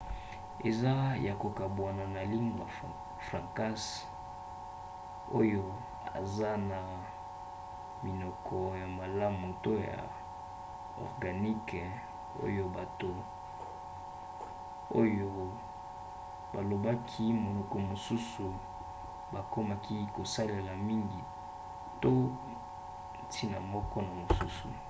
eza 0.69 0.93
ya 1.27 1.33
kokabwana 1.41 2.03
na 2.15 2.21
lingua 2.31 2.67
francas 3.27 3.83
oyo 5.39 5.63
eza 6.21 6.51
na 6.69 6.79
minoko 8.05 8.57
ya 8.81 8.87
malamu 8.99 9.45
to 9.63 9.73
ya 9.89 9.99
organique 11.05 11.81
oyo 12.45 12.63
bato 12.77 13.11
oyo 15.01 15.29
balobaki 16.53 17.23
minoko 17.45 17.75
mosusu 17.89 18.45
bakomaki 19.33 19.95
kosalela 20.15 20.73
mingi 20.87 21.21
to 22.01 22.11
ntina 23.25 23.57
moko 23.71 23.97
to 24.03 24.07
mosusu 24.19 24.69